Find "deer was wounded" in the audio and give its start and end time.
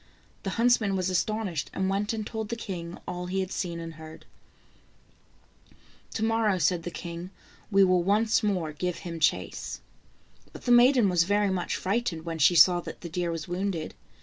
13.09-13.93